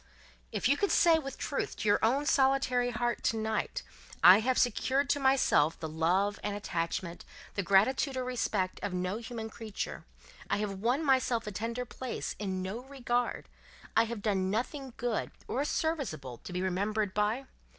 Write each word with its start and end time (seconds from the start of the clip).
"If 0.51 0.67
you 0.67 0.77
could 0.77 0.89
say, 0.89 1.19
with 1.19 1.37
truth, 1.37 1.75
to 1.77 1.87
your 1.87 1.99
own 2.01 2.25
solitary 2.25 2.89
heart, 2.89 3.21
to 3.25 3.37
night, 3.37 3.83
'I 4.23 4.39
have 4.39 4.57
secured 4.57 5.11
to 5.11 5.19
myself 5.19 5.79
the 5.79 5.87
love 5.87 6.39
and 6.41 6.55
attachment, 6.57 7.23
the 7.53 7.61
gratitude 7.61 8.17
or 8.17 8.23
respect, 8.23 8.79
of 8.81 8.95
no 8.95 9.17
human 9.17 9.47
creature; 9.47 10.03
I 10.49 10.57
have 10.57 10.79
won 10.79 11.05
myself 11.05 11.45
a 11.45 11.51
tender 11.51 11.85
place 11.85 12.35
in 12.39 12.63
no 12.63 12.79
regard; 12.85 13.47
I 13.95 14.05
have 14.05 14.23
done 14.23 14.49
nothing 14.49 14.93
good 14.97 15.29
or 15.47 15.63
serviceable 15.63 16.37
to 16.45 16.51
be 16.51 16.63
remembered 16.63 17.13
by! 17.13 17.45